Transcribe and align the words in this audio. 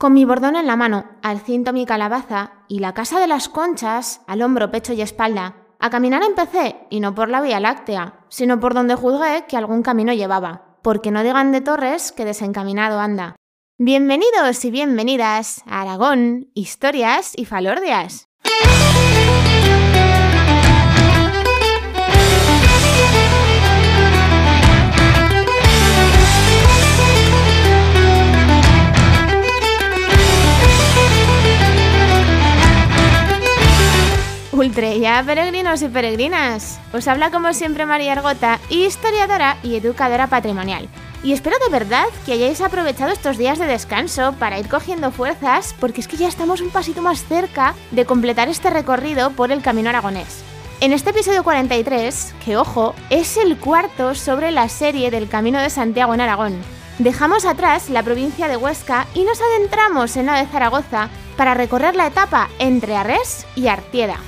Con 0.00 0.12
mi 0.12 0.24
bordón 0.24 0.54
en 0.54 0.68
la 0.68 0.76
mano, 0.76 1.06
al 1.22 1.40
cinto 1.40 1.72
mi 1.72 1.84
calabaza 1.84 2.52
y 2.68 2.78
la 2.78 2.94
casa 2.94 3.18
de 3.18 3.26
las 3.26 3.48
conchas 3.48 4.20
al 4.28 4.42
hombro, 4.42 4.70
pecho 4.70 4.92
y 4.92 5.02
espalda, 5.02 5.56
a 5.80 5.90
caminar 5.90 6.22
empecé, 6.22 6.76
y 6.88 7.00
no 7.00 7.16
por 7.16 7.28
la 7.28 7.40
Vía 7.40 7.58
Láctea, 7.58 8.20
sino 8.28 8.60
por 8.60 8.74
donde 8.74 8.94
juzgué 8.94 9.46
que 9.48 9.56
algún 9.56 9.82
camino 9.82 10.12
llevaba, 10.12 10.76
porque 10.82 11.10
no 11.10 11.24
digan 11.24 11.50
de 11.50 11.62
Torres 11.62 12.12
que 12.12 12.24
desencaminado 12.24 13.00
anda. 13.00 13.34
Bienvenidos 13.76 14.64
y 14.64 14.70
bienvenidas 14.70 15.64
a 15.66 15.80
Aragón, 15.80 16.52
historias 16.54 17.32
y 17.36 17.44
falordias. 17.44 18.28
Ultreya, 34.78 35.24
peregrinos 35.26 35.82
y 35.82 35.88
peregrinas. 35.88 36.78
Os 36.92 37.08
habla 37.08 37.32
como 37.32 37.52
siempre 37.52 37.84
María 37.84 38.12
Argota, 38.12 38.60
historiadora 38.70 39.56
y 39.64 39.74
educadora 39.74 40.28
patrimonial. 40.28 40.88
Y 41.24 41.32
espero 41.32 41.56
de 41.58 41.72
verdad 41.72 42.04
que 42.24 42.34
hayáis 42.34 42.60
aprovechado 42.60 43.10
estos 43.10 43.38
días 43.38 43.58
de 43.58 43.66
descanso 43.66 44.34
para 44.38 44.56
ir 44.60 44.68
cogiendo 44.68 45.10
fuerzas, 45.10 45.74
porque 45.80 46.00
es 46.00 46.06
que 46.06 46.16
ya 46.16 46.28
estamos 46.28 46.60
un 46.60 46.70
pasito 46.70 47.02
más 47.02 47.24
cerca 47.24 47.74
de 47.90 48.04
completar 48.04 48.48
este 48.48 48.70
recorrido 48.70 49.32
por 49.32 49.50
el 49.50 49.62
camino 49.62 49.88
aragonés. 49.88 50.44
En 50.80 50.92
este 50.92 51.10
episodio 51.10 51.42
43, 51.42 52.34
que 52.44 52.56
ojo, 52.56 52.94
es 53.10 53.36
el 53.36 53.56
cuarto 53.56 54.14
sobre 54.14 54.52
la 54.52 54.68
serie 54.68 55.10
del 55.10 55.28
Camino 55.28 55.60
de 55.60 55.70
Santiago 55.70 56.14
en 56.14 56.20
Aragón, 56.20 56.56
dejamos 57.00 57.46
atrás 57.46 57.90
la 57.90 58.04
provincia 58.04 58.46
de 58.46 58.56
Huesca 58.56 59.08
y 59.12 59.24
nos 59.24 59.40
adentramos 59.40 60.16
en 60.16 60.26
la 60.26 60.36
de 60.36 60.46
Zaragoza 60.46 61.08
para 61.36 61.54
recorrer 61.54 61.96
la 61.96 62.06
etapa 62.06 62.48
entre 62.60 62.94
Arres 62.94 63.44
y 63.56 63.66
Artieda. 63.66 64.18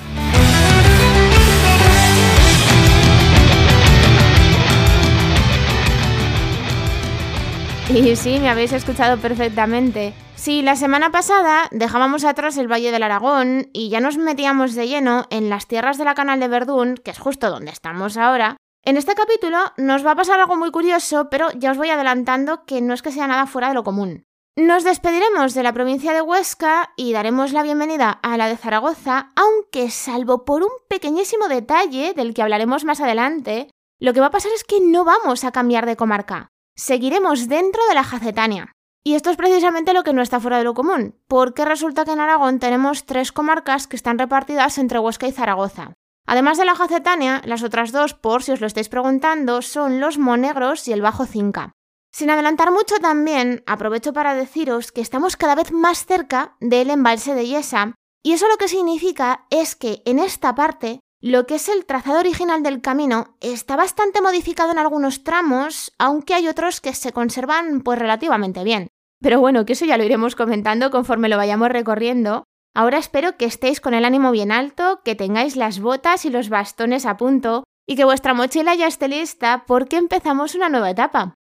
Y 7.94 8.14
sí, 8.14 8.38
me 8.38 8.48
habéis 8.48 8.72
escuchado 8.72 9.18
perfectamente. 9.18 10.14
Sí, 10.36 10.62
la 10.62 10.76
semana 10.76 11.10
pasada 11.10 11.68
dejábamos 11.72 12.24
atrás 12.24 12.56
el 12.56 12.70
Valle 12.70 12.92
del 12.92 13.02
Aragón 13.02 13.68
y 13.72 13.88
ya 13.88 14.00
nos 14.00 14.16
metíamos 14.16 14.74
de 14.74 14.86
lleno 14.86 15.26
en 15.30 15.50
las 15.50 15.66
tierras 15.66 15.98
de 15.98 16.04
la 16.04 16.14
Canal 16.14 16.38
de 16.38 16.46
Verdún, 16.46 16.96
que 16.96 17.10
es 17.10 17.18
justo 17.18 17.50
donde 17.50 17.72
estamos 17.72 18.16
ahora. 18.16 18.56
En 18.84 18.96
este 18.96 19.14
capítulo 19.14 19.58
nos 19.76 20.06
va 20.06 20.12
a 20.12 20.16
pasar 20.16 20.38
algo 20.38 20.56
muy 20.56 20.70
curioso, 20.70 21.28
pero 21.30 21.48
ya 21.56 21.72
os 21.72 21.78
voy 21.78 21.90
adelantando 21.90 22.64
que 22.64 22.80
no 22.80 22.94
es 22.94 23.02
que 23.02 23.10
sea 23.10 23.26
nada 23.26 23.46
fuera 23.46 23.68
de 23.68 23.74
lo 23.74 23.82
común. 23.82 24.24
Nos 24.56 24.84
despediremos 24.84 25.54
de 25.54 25.64
la 25.64 25.72
provincia 25.72 26.12
de 26.12 26.22
Huesca 26.22 26.92
y 26.96 27.12
daremos 27.12 27.52
la 27.52 27.64
bienvenida 27.64 28.10
a 28.22 28.36
la 28.36 28.46
de 28.46 28.56
Zaragoza, 28.56 29.32
aunque 29.34 29.90
salvo 29.90 30.44
por 30.44 30.62
un 30.62 30.70
pequeñísimo 30.88 31.48
detalle 31.48 32.14
del 32.14 32.34
que 32.34 32.42
hablaremos 32.42 32.84
más 32.84 33.00
adelante, 33.00 33.68
lo 33.98 34.12
que 34.12 34.20
va 34.20 34.26
a 34.26 34.30
pasar 34.30 34.52
es 34.54 34.62
que 34.62 34.80
no 34.80 35.04
vamos 35.04 35.42
a 35.44 35.50
cambiar 35.50 35.86
de 35.86 35.96
comarca 35.96 36.50
seguiremos 36.80 37.46
dentro 37.46 37.82
de 37.88 37.94
la 37.94 38.04
Jacetania. 38.04 38.72
Y 39.04 39.14
esto 39.14 39.30
es 39.30 39.36
precisamente 39.36 39.92
lo 39.92 40.02
que 40.02 40.12
no 40.12 40.22
está 40.22 40.40
fuera 40.40 40.58
de 40.58 40.64
lo 40.64 40.74
común, 40.74 41.14
porque 41.28 41.64
resulta 41.64 42.04
que 42.04 42.12
en 42.12 42.20
Aragón 42.20 42.58
tenemos 42.58 43.06
tres 43.06 43.32
comarcas 43.32 43.86
que 43.86 43.96
están 43.96 44.18
repartidas 44.18 44.78
entre 44.78 44.98
Huesca 44.98 45.28
y 45.28 45.32
Zaragoza. 45.32 45.92
Además 46.26 46.58
de 46.58 46.64
la 46.64 46.74
Jacetania, 46.74 47.42
las 47.44 47.62
otras 47.62 47.92
dos, 47.92 48.14
por 48.14 48.42
si 48.42 48.52
os 48.52 48.60
lo 48.60 48.66
estáis 48.66 48.88
preguntando, 48.88 49.62
son 49.62 50.00
los 50.00 50.18
Monegros 50.18 50.86
y 50.88 50.92
el 50.92 51.02
Bajo 51.02 51.26
Cinca. 51.26 51.72
Sin 52.12 52.30
adelantar 52.30 52.72
mucho 52.72 52.96
también, 52.96 53.62
aprovecho 53.66 54.12
para 54.12 54.34
deciros 54.34 54.90
que 54.90 55.00
estamos 55.00 55.36
cada 55.36 55.54
vez 55.54 55.72
más 55.72 56.06
cerca 56.06 56.56
del 56.60 56.90
embalse 56.90 57.34
de 57.34 57.46
Yesa, 57.46 57.94
y 58.22 58.32
eso 58.32 58.48
lo 58.48 58.56
que 58.56 58.68
significa 58.68 59.46
es 59.50 59.76
que 59.76 60.02
en 60.04 60.18
esta 60.18 60.54
parte 60.54 61.00
lo 61.22 61.46
que 61.46 61.56
es 61.56 61.68
el 61.68 61.84
trazado 61.84 62.18
original 62.18 62.62
del 62.62 62.80
camino 62.80 63.36
está 63.40 63.76
bastante 63.76 64.22
modificado 64.22 64.72
en 64.72 64.78
algunos 64.78 65.22
tramos, 65.22 65.92
aunque 65.98 66.32
hay 66.32 66.48
otros 66.48 66.80
que 66.80 66.94
se 66.94 67.12
conservan 67.12 67.82
pues 67.82 67.98
relativamente 67.98 68.64
bien. 68.64 68.88
Pero 69.20 69.38
bueno, 69.38 69.66
que 69.66 69.74
eso 69.74 69.84
ya 69.84 69.98
lo 69.98 70.04
iremos 70.04 70.34
comentando 70.34 70.90
conforme 70.90 71.28
lo 71.28 71.36
vayamos 71.36 71.68
recorriendo. 71.68 72.44
Ahora 72.74 72.96
espero 72.96 73.36
que 73.36 73.44
estéis 73.44 73.82
con 73.82 73.92
el 73.92 74.06
ánimo 74.06 74.30
bien 74.30 74.50
alto, 74.50 75.02
que 75.04 75.14
tengáis 75.14 75.56
las 75.56 75.80
botas 75.80 76.24
y 76.24 76.30
los 76.30 76.48
bastones 76.48 77.04
a 77.04 77.18
punto 77.18 77.64
y 77.86 77.96
que 77.96 78.04
vuestra 78.04 78.32
mochila 78.32 78.74
ya 78.74 78.86
esté 78.86 79.08
lista 79.08 79.64
porque 79.66 79.96
empezamos 79.96 80.54
una 80.54 80.70
nueva 80.70 80.90
etapa. 80.90 81.34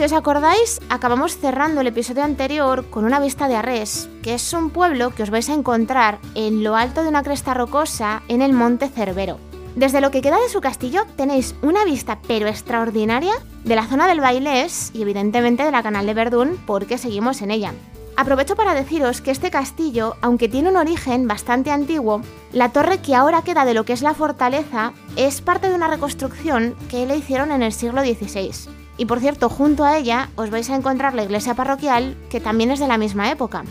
Si 0.00 0.04
os 0.04 0.14
acordáis, 0.14 0.80
acabamos 0.88 1.36
cerrando 1.36 1.82
el 1.82 1.86
episodio 1.86 2.24
anterior 2.24 2.88
con 2.88 3.04
una 3.04 3.20
vista 3.20 3.48
de 3.48 3.56
Arres, 3.56 4.08
que 4.22 4.32
es 4.32 4.54
un 4.54 4.70
pueblo 4.70 5.10
que 5.10 5.22
os 5.22 5.28
vais 5.28 5.50
a 5.50 5.52
encontrar 5.52 6.20
en 6.34 6.64
lo 6.64 6.74
alto 6.74 7.02
de 7.02 7.10
una 7.10 7.22
cresta 7.22 7.52
rocosa 7.52 8.22
en 8.28 8.40
el 8.40 8.54
monte 8.54 8.88
Cerbero. 8.88 9.36
Desde 9.76 10.00
lo 10.00 10.10
que 10.10 10.22
queda 10.22 10.40
de 10.40 10.48
su 10.48 10.62
castillo 10.62 11.02
tenéis 11.16 11.54
una 11.60 11.84
vista 11.84 12.18
pero 12.26 12.48
extraordinaria 12.48 13.34
de 13.66 13.76
la 13.76 13.86
zona 13.86 14.08
del 14.08 14.22
Bailés 14.22 14.90
y 14.94 15.02
evidentemente 15.02 15.64
de 15.64 15.70
la 15.70 15.82
Canal 15.82 16.06
de 16.06 16.14
Verdún 16.14 16.58
porque 16.66 16.96
seguimos 16.96 17.42
en 17.42 17.50
ella. 17.50 17.74
Aprovecho 18.16 18.56
para 18.56 18.72
deciros 18.72 19.20
que 19.20 19.32
este 19.32 19.50
castillo, 19.50 20.16
aunque 20.22 20.48
tiene 20.48 20.70
un 20.70 20.78
origen 20.78 21.28
bastante 21.28 21.72
antiguo, 21.72 22.22
la 22.54 22.70
torre 22.70 23.02
que 23.02 23.14
ahora 23.14 23.42
queda 23.42 23.66
de 23.66 23.74
lo 23.74 23.84
que 23.84 23.92
es 23.92 24.00
la 24.00 24.14
fortaleza 24.14 24.94
es 25.16 25.42
parte 25.42 25.68
de 25.68 25.74
una 25.74 25.88
reconstrucción 25.88 26.74
que 26.88 27.04
le 27.04 27.18
hicieron 27.18 27.52
en 27.52 27.62
el 27.62 27.74
siglo 27.74 28.00
XVI. 28.00 28.79
Y 29.00 29.06
por 29.06 29.18
cierto, 29.18 29.48
junto 29.48 29.86
a 29.86 29.96
ella 29.96 30.28
os 30.36 30.50
vais 30.50 30.68
a 30.68 30.76
encontrar 30.76 31.14
la 31.14 31.22
iglesia 31.22 31.54
parroquial, 31.54 32.18
que 32.28 32.38
también 32.38 32.70
es 32.70 32.80
de 32.80 32.86
la 32.86 32.98
misma 32.98 33.30
época. 33.30 33.64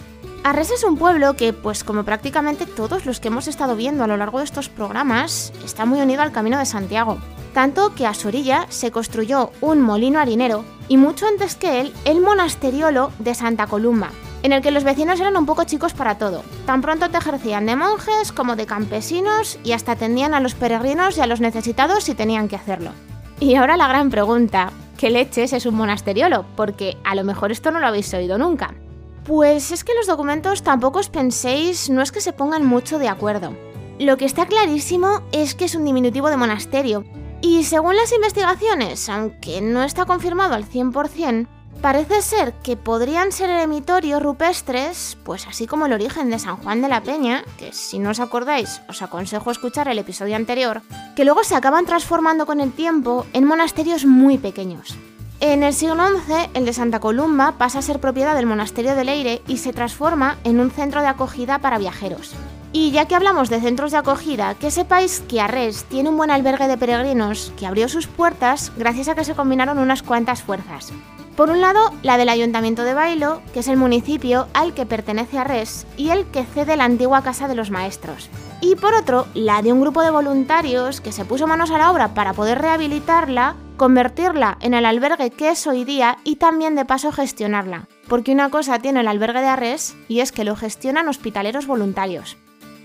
Arres 0.43 0.71
es 0.71 0.83
un 0.83 0.97
pueblo 0.97 1.35
que, 1.35 1.53
pues 1.53 1.83
como 1.83 2.03
prácticamente 2.03 2.65
todos 2.65 3.05
los 3.05 3.19
que 3.19 3.27
hemos 3.27 3.47
estado 3.47 3.75
viendo 3.75 4.03
a 4.03 4.07
lo 4.07 4.17
largo 4.17 4.39
de 4.39 4.45
estos 4.45 4.69
programas, 4.69 5.53
está 5.63 5.85
muy 5.85 6.01
unido 6.01 6.23
al 6.23 6.31
Camino 6.31 6.57
de 6.57 6.65
Santiago. 6.65 7.19
Tanto 7.53 7.93
que 7.93 8.07
a 8.07 8.15
su 8.15 8.29
orilla 8.29 8.65
se 8.69 8.89
construyó 8.89 9.51
un 9.61 9.81
molino 9.81 10.17
harinero 10.17 10.65
y 10.87 10.97
mucho 10.97 11.27
antes 11.27 11.55
que 11.55 11.79
él, 11.79 11.93
el 12.05 12.21
monasteriolo 12.21 13.11
de 13.19 13.35
Santa 13.35 13.67
Columba, 13.67 14.09
en 14.41 14.51
el 14.51 14.63
que 14.63 14.71
los 14.71 14.83
vecinos 14.83 15.19
eran 15.19 15.37
un 15.37 15.45
poco 15.45 15.63
chicos 15.65 15.93
para 15.93 16.17
todo. 16.17 16.41
Tan 16.65 16.81
pronto 16.81 17.11
te 17.11 17.19
ejercían 17.19 17.67
de 17.67 17.75
monjes 17.75 18.31
como 18.31 18.55
de 18.55 18.65
campesinos 18.65 19.59
y 19.63 19.73
hasta 19.73 19.91
atendían 19.91 20.33
a 20.33 20.39
los 20.39 20.55
peregrinos 20.55 21.19
y 21.19 21.21
a 21.21 21.27
los 21.27 21.39
necesitados 21.39 22.05
si 22.05 22.15
tenían 22.15 22.47
que 22.47 22.55
hacerlo. 22.55 22.93
Y 23.39 23.53
ahora 23.53 23.77
la 23.77 23.87
gran 23.87 24.09
pregunta, 24.09 24.71
¿qué 24.99 25.09
leches 25.09 25.53
es 25.53 25.65
un 25.65 25.75
monasteriolo? 25.75 26.45
Porque 26.57 26.97
a 27.05 27.15
lo 27.15 27.23
mejor 27.23 27.53
esto 27.53 27.71
no 27.71 27.79
lo 27.79 27.87
habéis 27.87 28.13
oído 28.13 28.37
nunca. 28.37 28.75
Pues 29.23 29.71
es 29.71 29.85
que 29.85 29.93
los 29.93 30.07
documentos 30.07 30.61
tampoco 30.61 30.99
os 30.99 31.09
penséis, 31.09 31.89
no 31.89 32.01
es 32.01 32.11
que 32.11 32.19
se 32.19 32.33
pongan 32.33 32.65
mucho 32.65 32.99
de 32.99 33.07
acuerdo. 33.07 33.55
Lo 33.97 34.17
que 34.17 34.25
está 34.25 34.45
clarísimo 34.45 35.21
es 35.31 35.55
que 35.55 35.65
es 35.65 35.75
un 35.75 35.85
diminutivo 35.85 36.29
de 36.29 36.35
monasterio. 36.35 37.05
Y 37.41 37.63
según 37.63 37.95
las 37.95 38.11
investigaciones, 38.11 39.07
aunque 39.07 39.61
no 39.61 39.83
está 39.83 40.03
confirmado 40.03 40.55
al 40.55 40.65
100%, 40.65 41.47
Parece 41.81 42.21
ser 42.21 42.53
que 42.61 42.75
podrían 42.75 43.31
ser 43.31 43.49
eremitorios 43.49 44.21
rupestres, 44.21 45.17
pues 45.23 45.47
así 45.47 45.65
como 45.65 45.85
el 45.85 45.93
origen 45.93 46.29
de 46.29 46.37
San 46.37 46.57
Juan 46.57 46.81
de 46.81 46.89
la 46.89 47.01
Peña, 47.01 47.45
que 47.57 47.71
si 47.71 47.99
no 47.99 48.09
os 48.09 48.19
acordáis 48.19 48.81
os 48.89 49.01
aconsejo 49.01 49.49
escuchar 49.49 49.87
el 49.87 49.97
episodio 49.97 50.35
anterior, 50.35 50.81
que 51.15 51.23
luego 51.23 51.45
se 51.45 51.55
acaban 51.55 51.85
transformando 51.85 52.45
con 52.45 52.59
el 52.59 52.73
tiempo 52.73 53.25
en 53.31 53.45
monasterios 53.45 54.05
muy 54.05 54.37
pequeños. 54.37 54.97
En 55.39 55.63
el 55.63 55.73
siglo 55.73 55.95
XI, 56.05 56.49
el 56.53 56.65
de 56.65 56.73
Santa 56.73 56.99
Columba 56.99 57.53
pasa 57.57 57.79
a 57.79 57.81
ser 57.81 58.01
propiedad 58.01 58.35
del 58.35 58.45
monasterio 58.45 58.93
de 58.93 59.05
Leire 59.05 59.41
y 59.47 59.57
se 59.57 59.71
transforma 59.71 60.37
en 60.43 60.59
un 60.59 60.71
centro 60.71 61.01
de 61.01 61.07
acogida 61.07 61.59
para 61.59 61.77
viajeros. 61.77 62.33
Y 62.73 62.91
ya 62.91 63.05
que 63.05 63.15
hablamos 63.15 63.49
de 63.49 63.61
centros 63.61 63.93
de 63.93 63.99
acogida, 63.99 64.53
que 64.55 64.69
sepáis 64.69 65.21
que 65.21 65.39
Arres 65.39 65.85
tiene 65.85 66.09
un 66.09 66.17
buen 66.17 66.29
albergue 66.29 66.67
de 66.67 66.77
peregrinos 66.77 67.53
que 67.57 67.65
abrió 67.65 67.87
sus 67.87 68.07
puertas 68.07 68.73
gracias 68.75 69.07
a 69.07 69.15
que 69.15 69.23
se 69.23 69.33
combinaron 69.33 69.79
unas 69.79 70.03
cuantas 70.03 70.43
fuerzas. 70.43 70.91
Por 71.39 71.51
un 71.51 71.61
lado, 71.61 71.93
la 72.03 72.17
del 72.17 72.27
Ayuntamiento 72.27 72.83
de 72.83 72.93
Bailo, 72.93 73.41
que 73.53 73.61
es 73.61 73.69
el 73.69 73.77
municipio 73.77 74.49
al 74.53 74.73
que 74.73 74.85
pertenece 74.85 75.37
Arres 75.37 75.87
y 75.95 76.09
el 76.09 76.25
que 76.25 76.43
cede 76.43 76.75
la 76.75 76.83
antigua 76.83 77.23
Casa 77.23 77.47
de 77.47 77.55
los 77.55 77.71
Maestros. 77.71 78.29
Y 78.59 78.75
por 78.75 78.93
otro, 78.93 79.25
la 79.33 79.61
de 79.61 79.71
un 79.71 79.79
grupo 79.79 80.01
de 80.01 80.11
voluntarios 80.11 80.99
que 80.99 81.13
se 81.13 81.23
puso 81.23 81.47
manos 81.47 81.71
a 81.71 81.77
la 81.77 81.91
obra 81.91 82.13
para 82.13 82.33
poder 82.33 82.59
rehabilitarla, 82.59 83.55
convertirla 83.77 84.57
en 84.59 84.73
el 84.73 84.85
albergue 84.85 85.29
que 85.29 85.51
es 85.51 85.65
hoy 85.65 85.85
día 85.85 86.17
y 86.25 86.35
también 86.35 86.75
de 86.75 86.83
paso 86.83 87.13
gestionarla. 87.13 87.87
Porque 88.09 88.33
una 88.33 88.49
cosa 88.49 88.79
tiene 88.79 88.99
el 88.99 89.07
albergue 89.07 89.39
de 89.39 89.47
Arres 89.47 89.95
y 90.09 90.19
es 90.19 90.33
que 90.33 90.43
lo 90.43 90.57
gestionan 90.57 91.07
hospitaleros 91.07 91.67
voluntarios. 91.67 92.35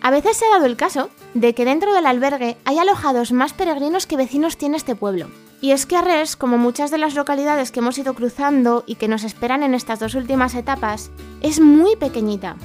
A 0.01 0.13
veces 0.13 0.37
se 0.37 0.45
ha 0.45 0.51
dado 0.51 0.67
el 0.67 0.77
caso 0.77 1.11
de 1.33 1.57
que 1.57 1.65
dentro 1.65 1.93
del 1.93 2.07
albergue 2.07 2.57
hay 2.65 2.79
alojados 2.79 3.33
más 3.33 3.53
peregrinos 3.53 4.07
que 4.07 4.17
vecinos 4.17 4.57
tiene 4.57 4.77
este 4.77 4.95
pueblo. 4.95 5.27
Y 5.65 5.73
es 5.73 5.87
que 5.87 5.97
Arres, 5.97 6.37
como 6.37 6.59
muchas 6.59 6.91
de 6.91 6.99
las 6.99 7.15
localidades 7.15 7.73
que 7.73 7.81
hemos 7.81 7.97
ido 7.97 8.13
cruzando 8.13 8.85
y 8.87 8.97
que 8.97 9.09
nos 9.09 9.25
esperan 9.25 9.63
en 9.63 9.73
estas 9.73 9.99
dos 9.99 10.15
últimas 10.15 10.55
etapas, 10.55 11.11
es 11.41 11.59
muy 11.59 11.97
pequeñita. 11.97 12.57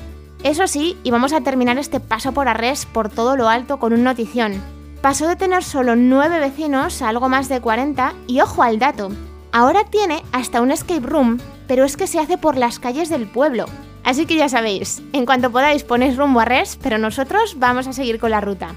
Eso 0.44 0.68
sí, 0.68 0.98
y 1.02 1.10
vamos 1.10 1.32
a 1.32 1.40
terminar 1.40 1.78
este 1.78 2.02
paso 2.02 2.34
por 2.34 2.50
Arres 2.50 2.86
por 2.86 3.08
todo 3.08 3.38
lo 3.38 3.48
alto 3.48 3.80
con 3.80 3.94
un 3.94 4.04
notición. 4.04 4.62
Pasó 5.02 5.30
de 5.30 5.38
tener 5.38 5.64
solo 5.64 5.96
9 5.96 6.42
vecinos 6.42 7.02
a 7.02 7.08
algo 7.08 7.30
más 7.30 7.48
de 7.48 7.62
40 7.62 8.16
y 8.28 8.42
ojo 8.42 8.64
al 8.64 8.80
dato, 8.80 9.12
ahora 9.54 9.86
tiene 9.86 10.22
hasta 10.34 10.60
un 10.60 10.72
escape 10.72 11.08
room, 11.08 11.40
pero 11.70 11.86
es 11.86 11.96
que 11.96 12.06
se 12.06 12.20
hace 12.20 12.38
por 12.38 12.58
las 12.58 12.80
calles 12.80 13.08
del 13.08 13.28
pueblo. 13.28 13.68
Así 14.04 14.26
que 14.26 14.36
ya 14.36 14.50
sabéis, 14.50 15.02
en 15.14 15.26
cuanto 15.26 15.52
podáis 15.52 15.86
ponéis 15.86 16.18
rumbo 16.18 16.42
a 16.42 16.46
Res, 16.46 16.78
pero 16.84 16.98
nosotros 16.98 17.60
vamos 17.60 17.88
a 17.88 17.94
seguir 17.94 18.20
con 18.20 18.32
la 18.32 18.42
ruta. 18.42 18.76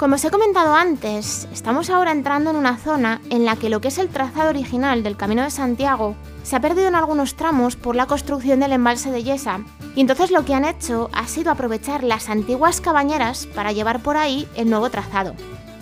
Como 0.00 0.14
os 0.14 0.24
he 0.24 0.30
comentado 0.30 0.74
antes, 0.74 1.46
estamos 1.52 1.90
ahora 1.90 2.10
entrando 2.10 2.48
en 2.48 2.56
una 2.56 2.78
zona 2.78 3.20
en 3.28 3.44
la 3.44 3.56
que 3.56 3.68
lo 3.68 3.82
que 3.82 3.88
es 3.88 3.98
el 3.98 4.08
trazado 4.08 4.48
original 4.48 5.02
del 5.02 5.18
Camino 5.18 5.42
de 5.42 5.50
Santiago 5.50 6.14
se 6.42 6.56
ha 6.56 6.60
perdido 6.60 6.88
en 6.88 6.94
algunos 6.94 7.34
tramos 7.34 7.76
por 7.76 7.94
la 7.94 8.06
construcción 8.06 8.60
del 8.60 8.72
embalse 8.72 9.10
de 9.10 9.22
Yesa, 9.22 9.60
y 9.94 10.00
entonces 10.00 10.30
lo 10.30 10.46
que 10.46 10.54
han 10.54 10.64
hecho 10.64 11.10
ha 11.12 11.26
sido 11.26 11.50
aprovechar 11.50 12.02
las 12.02 12.30
antiguas 12.30 12.80
cabañeras 12.80 13.44
para 13.54 13.72
llevar 13.72 14.00
por 14.00 14.16
ahí 14.16 14.48
el 14.54 14.70
nuevo 14.70 14.88
trazado. 14.88 15.34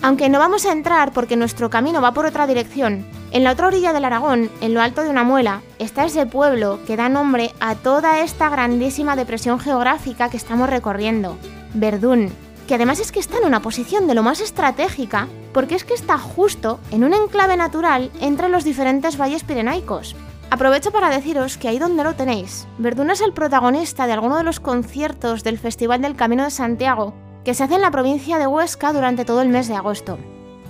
Aunque 0.02 0.28
no 0.28 0.40
vamos 0.40 0.66
a 0.66 0.72
entrar 0.72 1.12
porque 1.12 1.36
nuestro 1.36 1.70
camino 1.70 2.02
va 2.02 2.10
por 2.10 2.26
otra 2.26 2.48
dirección, 2.48 3.06
en 3.30 3.44
la 3.44 3.52
otra 3.52 3.68
orilla 3.68 3.92
del 3.92 4.04
Aragón, 4.04 4.50
en 4.60 4.74
lo 4.74 4.82
alto 4.82 5.04
de 5.04 5.10
una 5.10 5.22
muela, 5.22 5.62
está 5.78 6.04
ese 6.04 6.26
pueblo 6.26 6.80
que 6.88 6.96
da 6.96 7.08
nombre 7.08 7.52
a 7.60 7.76
toda 7.76 8.18
esta 8.18 8.48
grandísima 8.48 9.14
depresión 9.14 9.60
geográfica 9.60 10.28
que 10.28 10.38
estamos 10.38 10.68
recorriendo, 10.68 11.38
Verdún, 11.74 12.32
que 12.68 12.74
además 12.74 13.00
es 13.00 13.10
que 13.10 13.18
está 13.18 13.38
en 13.38 13.46
una 13.46 13.62
posición 13.62 14.06
de 14.06 14.14
lo 14.14 14.22
más 14.22 14.40
estratégica, 14.42 15.26
porque 15.54 15.74
es 15.74 15.84
que 15.84 15.94
está 15.94 16.18
justo 16.18 16.78
en 16.90 17.02
un 17.02 17.14
enclave 17.14 17.56
natural 17.56 18.12
entre 18.20 18.50
los 18.50 18.62
diferentes 18.62 19.18
valles 19.18 19.42
pirenaicos. 19.42 20.14
Aprovecho 20.50 20.92
para 20.92 21.08
deciros 21.08 21.56
que 21.56 21.68
ahí 21.68 21.78
donde 21.78 22.04
lo 22.04 22.14
tenéis, 22.14 22.68
Verdún 22.76 23.10
es 23.10 23.22
el 23.22 23.32
protagonista 23.32 24.06
de 24.06 24.12
alguno 24.12 24.36
de 24.36 24.44
los 24.44 24.60
conciertos 24.60 25.42
del 25.44 25.58
Festival 25.58 26.02
del 26.02 26.14
Camino 26.14 26.44
de 26.44 26.50
Santiago, 26.50 27.14
que 27.42 27.54
se 27.54 27.64
hace 27.64 27.76
en 27.76 27.80
la 27.80 27.90
provincia 27.90 28.38
de 28.38 28.46
Huesca 28.46 28.92
durante 28.92 29.24
todo 29.24 29.40
el 29.40 29.48
mes 29.48 29.66
de 29.68 29.74
agosto. 29.74 30.18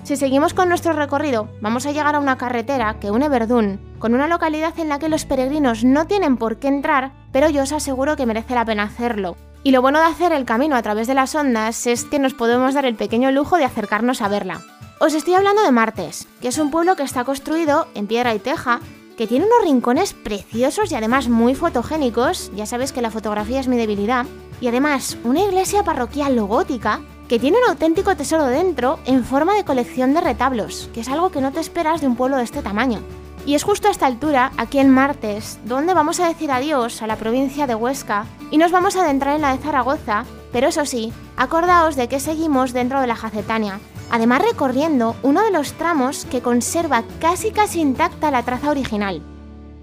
Si 0.04 0.16
seguimos 0.16 0.54
con 0.54 0.68
nuestro 0.68 0.92
recorrido, 0.92 1.48
vamos 1.60 1.84
a 1.84 1.90
llegar 1.90 2.14
a 2.14 2.20
una 2.20 2.38
carretera 2.38 2.98
que 3.00 3.10
une 3.10 3.28
Verdún 3.28 3.80
con 3.98 4.14
una 4.14 4.28
localidad 4.28 4.78
en 4.78 4.88
la 4.88 5.00
que 5.00 5.08
los 5.08 5.24
peregrinos 5.24 5.82
no 5.82 6.06
tienen 6.06 6.36
por 6.36 6.58
qué 6.58 6.68
entrar, 6.68 7.10
pero 7.32 7.50
yo 7.50 7.64
os 7.64 7.72
aseguro 7.72 8.14
que 8.14 8.24
merece 8.24 8.54
la 8.54 8.64
pena 8.64 8.84
hacerlo, 8.84 9.36
y 9.68 9.70
lo 9.70 9.82
bueno 9.82 9.98
de 9.98 10.06
hacer 10.06 10.32
el 10.32 10.46
camino 10.46 10.76
a 10.76 10.82
través 10.82 11.06
de 11.08 11.12
las 11.12 11.34
ondas 11.34 11.86
es 11.86 12.06
que 12.06 12.18
nos 12.18 12.32
podemos 12.32 12.72
dar 12.72 12.86
el 12.86 12.94
pequeño 12.94 13.30
lujo 13.30 13.58
de 13.58 13.66
acercarnos 13.66 14.22
a 14.22 14.28
verla. 14.28 14.62
Os 14.98 15.12
estoy 15.12 15.34
hablando 15.34 15.62
de 15.62 15.70
Martes, 15.72 16.26
que 16.40 16.48
es 16.48 16.56
un 16.56 16.70
pueblo 16.70 16.96
que 16.96 17.02
está 17.02 17.24
construido 17.24 17.86
en 17.94 18.06
piedra 18.06 18.34
y 18.34 18.38
teja, 18.38 18.80
que 19.18 19.26
tiene 19.26 19.44
unos 19.44 19.64
rincones 19.64 20.14
preciosos 20.14 20.90
y 20.90 20.94
además 20.94 21.28
muy 21.28 21.54
fotogénicos, 21.54 22.50
ya 22.56 22.64
sabes 22.64 22.92
que 22.92 23.02
la 23.02 23.10
fotografía 23.10 23.60
es 23.60 23.68
mi 23.68 23.76
debilidad, 23.76 24.24
y 24.58 24.68
además 24.68 25.18
una 25.22 25.44
iglesia 25.44 25.82
parroquial 25.82 26.40
gótica 26.40 27.02
que 27.28 27.38
tiene 27.38 27.58
un 27.58 27.68
auténtico 27.68 28.16
tesoro 28.16 28.46
dentro 28.46 28.98
en 29.04 29.22
forma 29.22 29.54
de 29.54 29.66
colección 29.66 30.14
de 30.14 30.22
retablos, 30.22 30.88
que 30.94 31.02
es 31.02 31.10
algo 31.10 31.30
que 31.30 31.42
no 31.42 31.52
te 31.52 31.60
esperas 31.60 32.00
de 32.00 32.06
un 32.06 32.16
pueblo 32.16 32.38
de 32.38 32.44
este 32.44 32.62
tamaño. 32.62 33.00
Y 33.48 33.54
es 33.54 33.64
justo 33.64 33.88
a 33.88 33.90
esta 33.90 34.04
altura, 34.04 34.52
aquí 34.58 34.78
en 34.78 34.90
Martes, 34.90 35.58
donde 35.64 35.94
vamos 35.94 36.20
a 36.20 36.28
decir 36.28 36.50
adiós 36.50 37.00
a 37.00 37.06
la 37.06 37.16
provincia 37.16 37.66
de 37.66 37.74
Huesca 37.74 38.26
y 38.50 38.58
nos 38.58 38.72
vamos 38.72 38.94
a 38.94 39.00
adentrar 39.00 39.36
en 39.36 39.40
la 39.40 39.56
de 39.56 39.62
Zaragoza, 39.62 40.26
pero 40.52 40.68
eso 40.68 40.84
sí, 40.84 41.14
acordaos 41.38 41.96
de 41.96 42.08
que 42.08 42.20
seguimos 42.20 42.74
dentro 42.74 43.00
de 43.00 43.06
la 43.06 43.16
Jacetania, 43.16 43.80
además 44.10 44.42
recorriendo 44.42 45.16
uno 45.22 45.42
de 45.42 45.50
los 45.50 45.72
tramos 45.72 46.26
que 46.26 46.42
conserva 46.42 47.04
casi 47.22 47.50
casi 47.50 47.80
intacta 47.80 48.30
la 48.30 48.42
traza 48.42 48.70
original. 48.70 49.22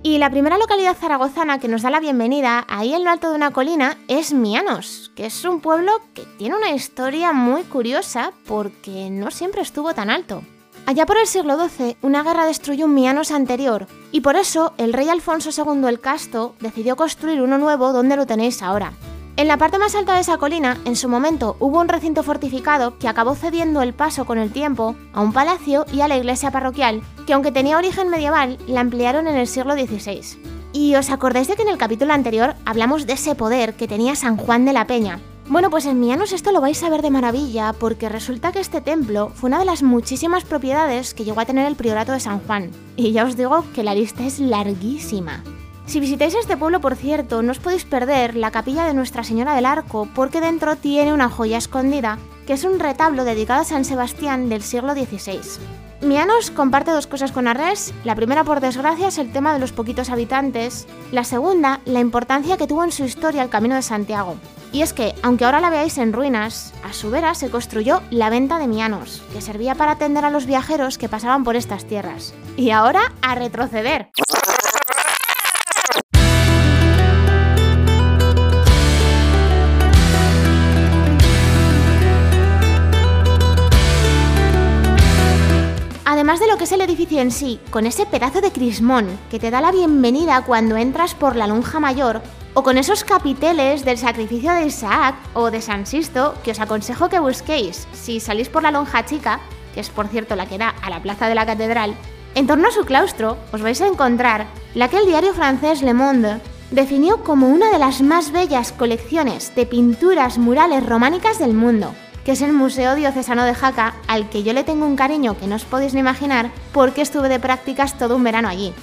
Y 0.03 0.19
la 0.19 0.29
primera 0.29 0.59
localidad 0.59 0.95
zaragozana 0.95 1.57
que 1.57 1.67
nos 1.67 1.81
da 1.81 1.89
la 1.89 1.99
bienvenida 1.99 2.65
ahí 2.69 2.93
en 2.93 3.03
lo 3.03 3.09
alto 3.09 3.31
de 3.31 3.35
una 3.35 3.49
colina 3.49 3.97
es 4.07 4.31
Mianos, 4.31 5.11
que 5.15 5.25
es 5.25 5.43
un 5.43 5.59
pueblo 5.59 5.91
que 6.13 6.21
tiene 6.37 6.55
una 6.55 6.69
historia 6.69 7.33
muy 7.33 7.63
curiosa 7.63 8.31
porque 8.45 9.09
no 9.09 9.31
siempre 9.31 9.63
estuvo 9.63 9.95
tan 9.95 10.11
alto. 10.11 10.43
Allá 10.87 11.07
por 11.07 11.17
el 11.17 11.25
siglo 11.25 11.57
XII, 11.57 11.97
una 12.03 12.21
guerra 12.21 12.45
destruyó 12.45 12.85
un 12.85 12.93
Mianos 12.93 13.31
anterior, 13.31 13.87
y 14.11 14.21
por 14.21 14.35
eso 14.35 14.75
el 14.77 14.93
rey 14.93 15.09
Alfonso 15.09 15.49
II 15.49 15.87
el 15.87 15.99
Casto 15.99 16.53
decidió 16.59 16.95
construir 16.95 17.41
uno 17.41 17.57
nuevo 17.57 17.91
donde 17.91 18.15
lo 18.15 18.27
tenéis 18.27 18.61
ahora. 18.61 18.93
En 19.35 19.47
la 19.47 19.57
parte 19.57 19.79
más 19.79 19.95
alta 19.95 20.13
de 20.13 20.21
esa 20.21 20.37
colina, 20.37 20.77
en 20.85 20.95
su 20.95 21.09
momento, 21.09 21.57
hubo 21.59 21.79
un 21.79 21.87
recinto 21.87 22.21
fortificado 22.21 22.99
que 22.99 23.07
acabó 23.07 23.33
cediendo 23.33 23.81
el 23.81 23.95
paso 23.95 24.25
con 24.25 24.37
el 24.37 24.51
tiempo 24.51 24.95
a 25.11 25.21
un 25.21 25.33
palacio 25.33 25.87
y 25.91 26.01
a 26.01 26.07
la 26.07 26.17
iglesia 26.17 26.51
parroquial, 26.51 27.01
que 27.25 27.33
aunque 27.33 27.51
tenía 27.51 27.77
origen 27.77 28.09
medieval, 28.09 28.59
la 28.67 28.81
ampliaron 28.81 29.27
en 29.27 29.37
el 29.37 29.47
siglo 29.47 29.73
XVI. 29.73 30.21
¿Y 30.71 30.93
os 30.95 31.09
acordáis 31.09 31.47
de 31.47 31.55
que 31.55 31.63
en 31.63 31.69
el 31.69 31.79
capítulo 31.79 32.13
anterior 32.13 32.53
hablamos 32.63 33.07
de 33.07 33.13
ese 33.13 33.33
poder 33.33 33.73
que 33.73 33.87
tenía 33.87 34.15
San 34.15 34.37
Juan 34.37 34.65
de 34.65 34.73
la 34.73 34.85
Peña, 34.85 35.19
bueno, 35.47 35.69
pues 35.69 35.85
en 35.85 35.99
Mianos 35.99 36.33
esto 36.33 36.51
lo 36.51 36.59
vais 36.59 36.81
a 36.83 36.89
ver 36.89 37.01
de 37.01 37.11
maravilla 37.11 37.73
porque 37.73 38.09
resulta 38.09 38.51
que 38.51 38.59
este 38.59 38.81
templo 38.81 39.31
fue 39.35 39.47
una 39.47 39.59
de 39.59 39.65
las 39.65 39.83
muchísimas 39.83 40.43
propiedades 40.43 41.13
que 41.13 41.23
llegó 41.23 41.39
a 41.39 41.45
tener 41.45 41.67
el 41.67 41.75
priorato 41.75 42.13
de 42.13 42.19
San 42.19 42.39
Juan. 42.39 42.71
Y 42.95 43.11
ya 43.11 43.25
os 43.25 43.37
digo 43.37 43.63
que 43.73 43.83
la 43.83 43.93
lista 43.93 44.25
es 44.25 44.39
larguísima. 44.39 45.43
Si 45.85 45.99
visitáis 45.99 46.33
este 46.33 46.57
pueblo, 46.57 46.81
por 46.81 46.95
cierto, 46.95 47.43
no 47.43 47.51
os 47.51 47.59
podéis 47.59 47.85
perder 47.85 48.35
la 48.35 48.49
capilla 48.49 48.85
de 48.85 48.95
Nuestra 48.95 49.23
Señora 49.23 49.53
del 49.53 49.67
Arco 49.67 50.07
porque 50.15 50.41
dentro 50.41 50.77
tiene 50.77 51.13
una 51.13 51.29
joya 51.29 51.59
escondida, 51.59 52.17
que 52.47 52.53
es 52.53 52.63
un 52.63 52.79
retablo 52.79 53.23
dedicado 53.23 53.61
a 53.61 53.65
San 53.65 53.85
Sebastián 53.85 54.49
del 54.49 54.63
siglo 54.63 54.93
XVI. 54.93 55.41
Mianos 56.01 56.51
comparte 56.51 56.91
dos 56.91 57.07
cosas 57.07 57.31
con 57.31 57.47
Arres. 57.47 57.93
La 58.03 58.15
primera, 58.15 58.43
por 58.43 58.59
desgracia, 58.59 59.07
es 59.07 59.17
el 59.17 59.31
tema 59.31 59.53
de 59.53 59.59
los 59.59 59.71
poquitos 59.71 60.09
habitantes. 60.09 60.87
La 61.11 61.23
segunda, 61.23 61.79
la 61.85 61.99
importancia 61.99 62.57
que 62.57 62.67
tuvo 62.67 62.83
en 62.83 62.91
su 62.91 63.05
historia 63.05 63.41
el 63.41 63.49
Camino 63.49 63.75
de 63.75 63.81
Santiago. 63.81 64.35
Y 64.71 64.81
es 64.81 64.91
que, 64.91 65.15
aunque 65.23 65.45
ahora 65.45 65.61
la 65.61 65.69
veáis 65.69 65.97
en 65.97 66.11
ruinas, 66.11 66.73
a 66.83 66.91
su 66.91 67.09
vera 67.09 67.33
se 67.33 67.49
construyó 67.49 68.01
la 68.11 68.29
venta 68.29 68.59
de 68.59 68.67
mianos, 68.67 69.23
que 69.31 69.39
servía 69.39 69.75
para 69.75 69.91
atender 69.91 70.25
a 70.25 70.31
los 70.31 70.45
viajeros 70.45 70.97
que 70.97 71.07
pasaban 71.07 71.45
por 71.45 71.55
estas 71.55 71.85
tierras. 71.85 72.33
Y 72.57 72.71
ahora 72.71 73.13
a 73.21 73.35
retroceder. 73.35 74.11
Además 86.25 86.39
de 86.39 86.47
lo 86.47 86.57
que 86.57 86.63
es 86.63 86.71
el 86.71 86.81
edificio 86.81 87.21
en 87.21 87.29
sí, 87.29 87.59
con 87.69 87.85
ese 87.85 88.07
pedazo 88.07 88.41
de 88.41 88.51
crismón 88.51 89.05
que 89.29 89.37
te 89.37 89.51
da 89.51 89.61
la 89.61 89.71
bienvenida 89.71 90.41
cuando 90.41 90.75
entras 90.75 91.13
por 91.13 91.35
la 91.35 91.45
lonja 91.45 91.79
mayor, 91.79 92.23
o 92.55 92.63
con 92.63 92.79
esos 92.79 93.03
capiteles 93.03 93.85
del 93.85 93.99
sacrificio 93.99 94.51
de 94.51 94.65
Isaac 94.65 95.17
o 95.35 95.51
de 95.51 95.61
San 95.61 95.85
Sisto 95.85 96.33
que 96.43 96.49
os 96.49 96.59
aconsejo 96.59 97.09
que 97.09 97.19
busquéis 97.19 97.87
si 97.93 98.19
salís 98.19 98.49
por 98.49 98.63
la 98.63 98.71
lonja 98.71 99.05
chica, 99.05 99.39
que 99.75 99.81
es 99.81 99.89
por 99.89 100.07
cierto 100.07 100.35
la 100.35 100.47
que 100.47 100.57
da 100.57 100.69
a 100.81 100.89
la 100.89 100.99
plaza 101.03 101.29
de 101.29 101.35
la 101.35 101.45
catedral, 101.45 101.93
en 102.33 102.47
torno 102.47 102.69
a 102.69 102.71
su 102.71 102.85
claustro 102.85 103.37
os 103.53 103.61
vais 103.61 103.79
a 103.81 103.87
encontrar 103.87 104.47
la 104.73 104.87
que 104.87 104.97
el 104.97 105.05
diario 105.05 105.31
francés 105.35 105.83
Le 105.83 105.93
Monde 105.93 106.41
definió 106.71 107.23
como 107.23 107.49
una 107.49 107.69
de 107.69 107.77
las 107.77 108.01
más 108.01 108.31
bellas 108.31 108.71
colecciones 108.71 109.53
de 109.53 109.67
pinturas 109.67 110.39
murales 110.39 110.83
románicas 110.83 111.37
del 111.37 111.53
mundo, 111.53 111.93
que 112.25 112.31
es 112.31 112.41
el 112.41 112.51
Museo 112.51 112.95
Diocesano 112.95 113.45
de 113.45 113.53
Jaca, 113.53 113.93
al 114.07 114.29
que 114.29 114.41
yo 114.41 114.51
le 114.51 114.63
tengo 114.63 114.85
un 114.87 114.95
cariño 114.95 115.37
que 115.37 115.45
no 115.45 115.55
os 115.55 115.63
podéis 115.63 115.93
ni 115.93 115.99
imaginar 115.99 116.49
porque 116.73 117.03
estuve 117.03 117.29
de 117.29 117.39
prácticas 117.39 117.97
todo 117.99 118.15
un 118.15 118.23
verano 118.23 118.49
allí. 118.49 118.73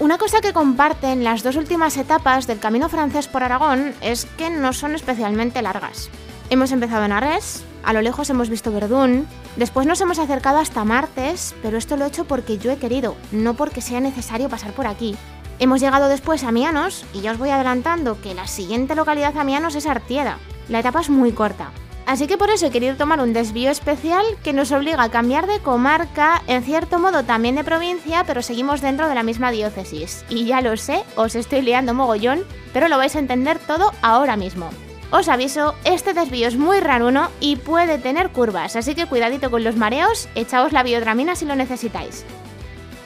Una 0.00 0.18
cosa 0.18 0.40
que 0.40 0.52
comparten 0.52 1.22
las 1.22 1.44
dos 1.44 1.54
últimas 1.54 1.96
etapas 1.96 2.48
del 2.48 2.58
camino 2.58 2.88
francés 2.88 3.28
por 3.28 3.44
Aragón 3.44 3.94
es 4.00 4.26
que 4.36 4.50
no 4.50 4.72
son 4.72 4.96
especialmente 4.96 5.62
largas. 5.62 6.10
Hemos 6.50 6.72
empezado 6.72 7.04
en 7.04 7.12
Arres, 7.12 7.62
a 7.84 7.92
lo 7.92 8.02
lejos 8.02 8.28
hemos 8.30 8.50
visto 8.50 8.72
Verdún, 8.72 9.28
después 9.56 9.86
nos 9.86 10.00
hemos 10.00 10.18
acercado 10.18 10.58
hasta 10.58 10.84
Martes, 10.84 11.54
pero 11.62 11.78
esto 11.78 11.96
lo 11.96 12.04
he 12.04 12.08
hecho 12.08 12.24
porque 12.24 12.58
yo 12.58 12.72
he 12.72 12.78
querido, 12.78 13.14
no 13.30 13.54
porque 13.54 13.80
sea 13.80 14.00
necesario 14.00 14.48
pasar 14.48 14.72
por 14.72 14.88
aquí. 14.88 15.14
Hemos 15.60 15.80
llegado 15.80 16.08
después 16.08 16.42
a 16.42 16.50
Mianos 16.50 17.04
y 17.14 17.20
ya 17.20 17.30
os 17.30 17.38
voy 17.38 17.50
adelantando 17.50 18.20
que 18.20 18.34
la 18.34 18.48
siguiente 18.48 18.96
localidad 18.96 19.36
a 19.38 19.44
Mianos 19.44 19.76
es 19.76 19.86
Artieda. 19.86 20.38
La 20.68 20.80
etapa 20.80 21.00
es 21.00 21.10
muy 21.10 21.30
corta, 21.30 21.70
Así 22.12 22.26
que 22.26 22.36
por 22.36 22.50
eso 22.50 22.66
he 22.66 22.70
querido 22.70 22.94
tomar 22.96 23.20
un 23.20 23.32
desvío 23.32 23.70
especial 23.70 24.22
que 24.44 24.52
nos 24.52 24.70
obliga 24.70 25.02
a 25.02 25.10
cambiar 25.10 25.46
de 25.46 25.60
comarca, 25.60 26.42
en 26.46 26.62
cierto 26.62 26.98
modo 26.98 27.24
también 27.24 27.54
de 27.54 27.64
provincia, 27.64 28.24
pero 28.26 28.42
seguimos 28.42 28.82
dentro 28.82 29.08
de 29.08 29.14
la 29.14 29.22
misma 29.22 29.50
diócesis. 29.50 30.22
Y 30.28 30.44
ya 30.44 30.60
lo 30.60 30.76
sé, 30.76 31.04
os 31.16 31.34
estoy 31.34 31.62
liando 31.62 31.94
mogollón, 31.94 32.44
pero 32.74 32.88
lo 32.88 32.98
vais 32.98 33.16
a 33.16 33.18
entender 33.18 33.58
todo 33.58 33.92
ahora 34.02 34.36
mismo. 34.36 34.68
Os 35.10 35.30
aviso, 35.30 35.74
este 35.86 36.12
desvío 36.12 36.48
es 36.48 36.58
muy 36.58 36.80
raruno 36.80 37.30
y 37.40 37.56
puede 37.56 37.96
tener 37.96 38.28
curvas, 38.28 38.76
así 38.76 38.94
que 38.94 39.06
cuidadito 39.06 39.50
con 39.50 39.64
los 39.64 39.76
mareos, 39.76 40.28
echaos 40.34 40.72
la 40.72 40.82
biodramina 40.82 41.34
si 41.34 41.46
lo 41.46 41.56
necesitáis. 41.56 42.26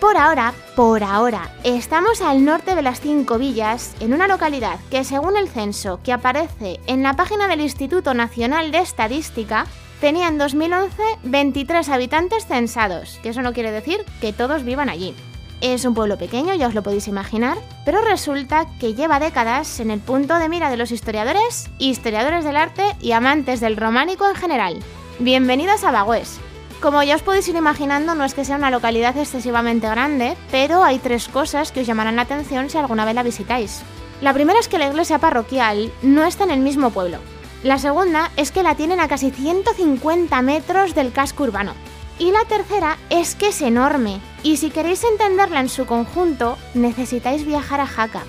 Por 0.00 0.18
ahora, 0.18 0.52
por 0.74 1.02
ahora, 1.02 1.50
estamos 1.64 2.20
al 2.20 2.44
norte 2.44 2.74
de 2.74 2.82
las 2.82 3.00
cinco 3.00 3.38
villas, 3.38 3.94
en 4.00 4.12
una 4.12 4.28
localidad 4.28 4.78
que 4.90 5.04
según 5.04 5.38
el 5.38 5.48
censo 5.48 6.00
que 6.04 6.12
aparece 6.12 6.80
en 6.86 7.02
la 7.02 7.14
página 7.14 7.48
del 7.48 7.62
Instituto 7.62 8.12
Nacional 8.12 8.72
de 8.72 8.78
Estadística, 8.78 9.66
tenía 10.00 10.28
en 10.28 10.36
2011 10.36 11.02
23 11.22 11.88
habitantes 11.88 12.44
censados, 12.44 13.18
que 13.22 13.30
eso 13.30 13.40
no 13.40 13.54
quiere 13.54 13.70
decir 13.70 14.04
que 14.20 14.34
todos 14.34 14.64
vivan 14.64 14.90
allí. 14.90 15.14
Es 15.62 15.86
un 15.86 15.94
pueblo 15.94 16.18
pequeño, 16.18 16.52
ya 16.54 16.66
os 16.68 16.74
lo 16.74 16.82
podéis 16.82 17.08
imaginar, 17.08 17.56
pero 17.86 18.02
resulta 18.02 18.66
que 18.78 18.92
lleva 18.92 19.18
décadas 19.18 19.80
en 19.80 19.90
el 19.90 20.00
punto 20.00 20.36
de 20.36 20.50
mira 20.50 20.68
de 20.68 20.76
los 20.76 20.92
historiadores, 20.92 21.70
historiadores 21.78 22.44
del 22.44 22.58
arte 22.58 22.84
y 23.00 23.12
amantes 23.12 23.60
del 23.60 23.78
románico 23.78 24.28
en 24.28 24.34
general. 24.34 24.78
Bienvenidos 25.18 25.84
a 25.84 25.90
Bagüés. 25.90 26.38
Como 26.80 27.02
ya 27.02 27.16
os 27.16 27.22
podéis 27.22 27.48
ir 27.48 27.56
imaginando, 27.56 28.14
no 28.14 28.24
es 28.24 28.34
que 28.34 28.44
sea 28.44 28.56
una 28.56 28.70
localidad 28.70 29.16
excesivamente 29.16 29.88
grande, 29.88 30.36
pero 30.50 30.84
hay 30.84 30.98
tres 30.98 31.28
cosas 31.28 31.72
que 31.72 31.80
os 31.80 31.86
llamarán 31.86 32.16
la 32.16 32.22
atención 32.22 32.68
si 32.68 32.76
alguna 32.76 33.04
vez 33.04 33.14
la 33.14 33.22
visitáis. 33.22 33.82
La 34.20 34.34
primera 34.34 34.60
es 34.60 34.68
que 34.68 34.78
la 34.78 34.86
iglesia 34.86 35.18
parroquial 35.18 35.90
no 36.02 36.24
está 36.24 36.44
en 36.44 36.50
el 36.50 36.60
mismo 36.60 36.90
pueblo. 36.90 37.18
La 37.62 37.78
segunda 37.78 38.30
es 38.36 38.52
que 38.52 38.62
la 38.62 38.74
tienen 38.74 39.00
a 39.00 39.08
casi 39.08 39.30
150 39.30 40.40
metros 40.42 40.94
del 40.94 41.12
casco 41.12 41.44
urbano. 41.44 41.72
Y 42.18 42.30
la 42.30 42.44
tercera 42.44 42.98
es 43.10 43.34
que 43.34 43.48
es 43.48 43.60
enorme, 43.62 44.20
y 44.42 44.58
si 44.58 44.70
queréis 44.70 45.02
entenderla 45.04 45.60
en 45.60 45.68
su 45.68 45.86
conjunto, 45.86 46.56
necesitáis 46.74 47.44
viajar 47.44 47.80
a 47.80 47.86
Jaca. 47.86 48.22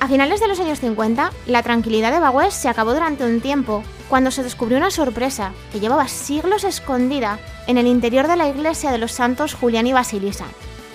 A 0.00 0.08
finales 0.08 0.40
de 0.40 0.48
los 0.48 0.58
años 0.58 0.80
50, 0.80 1.30
la 1.46 1.62
tranquilidad 1.62 2.10
de 2.10 2.20
Bagüés 2.20 2.54
se 2.54 2.70
acabó 2.70 2.94
durante 2.94 3.22
un 3.22 3.42
tiempo, 3.42 3.84
cuando 4.08 4.30
se 4.30 4.42
descubrió 4.42 4.78
una 4.78 4.90
sorpresa 4.90 5.52
que 5.70 5.78
llevaba 5.78 6.08
siglos 6.08 6.64
escondida 6.64 7.38
en 7.66 7.76
el 7.76 7.86
interior 7.86 8.26
de 8.26 8.36
la 8.36 8.48
iglesia 8.48 8.92
de 8.92 8.98
los 8.98 9.12
santos 9.12 9.52
Julián 9.52 9.86
y 9.86 9.92
Basilisa. 9.92 10.46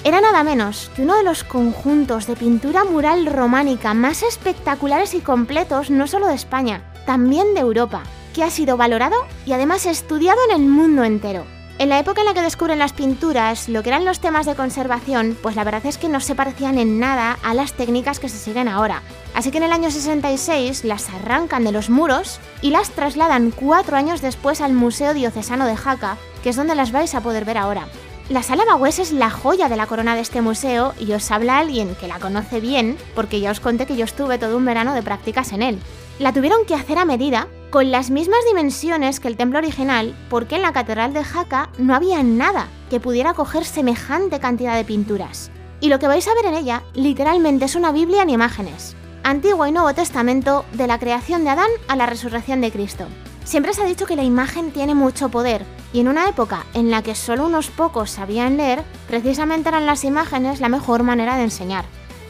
Era 0.03 0.21
nada 0.21 0.43
menos 0.43 0.91
que 0.95 1.03
uno 1.03 1.15
de 1.15 1.24
los 1.24 1.43
conjuntos 1.43 2.25
de 2.25 2.35
pintura 2.35 2.83
mural 2.83 3.27
románica 3.27 3.93
más 3.93 4.24
espectaculares 4.24 5.13
y 5.13 5.19
completos 5.19 5.91
no 5.91 6.07
solo 6.07 6.25
de 6.25 6.33
España, 6.33 6.81
también 7.05 7.53
de 7.53 7.59
Europa, 7.59 8.01
que 8.33 8.43
ha 8.43 8.50
sido 8.50 8.75
valorado 8.75 9.17
y 9.45 9.53
además 9.53 9.85
estudiado 9.85 10.39
en 10.50 10.62
el 10.62 10.67
mundo 10.67 11.03
entero. 11.03 11.54
En 11.77 11.89
la 11.89 12.00
época 12.00 12.22
en 12.22 12.27
la 12.27 12.34
que 12.34 12.41
descubren 12.41 12.79
las 12.79 12.94
pinturas, 12.94 13.67
lo 13.67 13.84
que 13.84 13.89
eran 13.89 14.05
los 14.05 14.22
temas 14.22 14.46
de 14.46 14.55
conservación, 14.55 15.38
pues 15.41 15.58
la 15.58 15.65
verdad 15.65 15.86
es 15.86 15.98
que 15.98 16.08
no 16.08 16.22
se 16.22 16.34
parecían 16.34 16.79
en 16.79 17.00
nada 17.00 17.38
a 17.44 17.53
las 17.53 17.74
técnicas 17.74 18.22
que 18.22 18.29
se 18.29 18.38
siguen 18.38 18.70
ahora. 18.70 19.01
Así 19.34 19.51
que 19.51 19.58
en 19.58 19.65
el 19.65 19.74
año 19.74 19.91
66 19.91 20.86
las 20.86 21.10
arrancan 21.10 21.65
de 21.65 21.74
los 21.74 21.89
muros 21.89 22.39
y 22.62 22.70
las 22.70 22.91
trasladan 22.91 23.51
cuatro 23.51 23.98
años 23.98 24.22
después 24.22 24.62
al 24.62 24.72
Museo 24.72 25.13
Diocesano 25.13 25.65
de 25.65 25.75
Jaca, 25.75 26.15
que 26.44 26.50
es 26.50 26.55
donde 26.55 26.75
las 26.75 26.94
vais 26.94 27.13
a 27.13 27.20
poder 27.20 27.44
ver 27.44 27.58
ahora. 27.58 27.88
La 28.29 28.41
sala 28.41 28.63
Bagüés 28.63 29.00
es 29.00 29.12
la 29.12 29.29
joya 29.29 29.67
de 29.67 29.75
la 29.75 29.86
corona 29.86 30.15
de 30.15 30.22
este 30.22 30.41
museo 30.41 30.94
y 30.98 31.12
os 31.12 31.29
habla 31.29 31.58
alguien 31.58 31.94
que 31.96 32.08
la 32.08 32.20
conoce 32.20 32.62
bien, 32.62 32.98
porque 33.15 33.41
ya 33.41 33.51
os 33.51 33.60
conté 33.60 33.86
que 33.86 33.98
yo 33.98 34.05
estuve 34.05 34.38
todo 34.38 34.55
un 34.55 34.65
verano 34.65 34.94
de 34.94 35.03
prácticas 35.03 35.51
en 35.51 35.62
él. 35.62 35.79
La 36.20 36.32
tuvieron 36.32 36.65
que 36.65 36.74
hacer 36.74 36.98
a 36.98 37.05
medida 37.05 37.50
con 37.75 37.91
las 37.91 38.10
mismas 38.10 38.39
dimensiones 38.48 39.20
que 39.20 39.27
el 39.27 39.36
templo 39.36 39.60
original, 39.60 40.15
porque 40.29 40.55
en 40.55 40.62
la 40.62 40.72
Catedral 40.72 41.12
de 41.12 41.25
Jaca 41.25 41.67
no 41.77 41.94
había 41.94 42.24
nada 42.24 42.70
que 42.89 43.01
pudiera 43.01 43.34
coger 43.34 43.65
semejante 43.65 44.39
cantidad 44.39 44.77
de 44.77 44.86
pinturas. 44.86 45.51
Y 45.82 45.89
lo 45.89 46.00
que 46.00 46.08
vais 46.08 46.25
a 46.25 46.34
ver 46.36 46.46
en 46.46 46.53
ella 46.53 46.84
literalmente 46.94 47.65
es 47.65 47.75
una 47.75 47.91
Biblia 47.91 48.22
en 48.22 48.29
imágenes, 48.29 48.96
Antiguo 49.25 49.67
y 49.67 49.74
Nuevo 49.74 49.94
Testamento 49.94 50.63
de 50.72 50.88
la 50.88 51.00
creación 51.00 51.44
de 51.44 51.50
Adán 51.50 51.70
a 51.89 51.98
la 51.98 52.05
resurrección 52.05 52.62
de 52.62 52.72
Cristo. 52.72 53.08
Siempre 53.44 53.74
se 53.74 53.82
ha 53.82 53.86
dicho 53.86 54.05
que 54.05 54.15
la 54.15 54.24
imagen 54.24 54.72
tiene 54.72 54.96
mucho 54.96 55.27
poder, 55.27 55.65
y 55.91 56.00
en 56.00 56.08
una 56.08 56.29
época 56.29 56.65
en 56.75 56.89
la 56.89 57.01
que 57.01 57.13
solo 57.13 57.46
unos 57.46 57.72
pocos 57.72 58.10
sabían 58.10 58.55
leer, 58.55 58.86
precisamente 59.10 59.67
eran 59.67 59.86
las 59.86 60.05
imágenes 60.05 60.62
la 60.62 60.70
mejor 60.70 61.03
manera 61.03 61.36
de 61.36 61.44
enseñar. 61.44 61.84